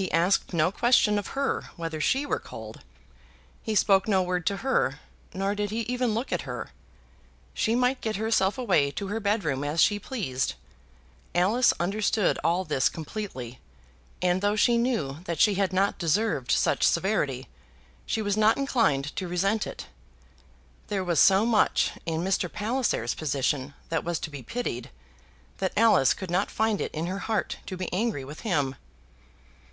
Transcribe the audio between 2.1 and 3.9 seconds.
were cold. He